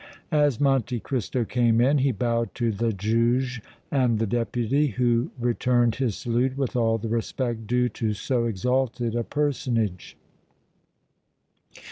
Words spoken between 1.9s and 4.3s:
he bowed to the Juge and the